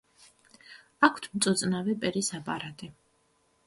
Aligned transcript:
აქვთ 1.09 1.29
მწუწნავი 1.35 1.97
პირის 2.03 2.35
აპარატი. 2.43 2.95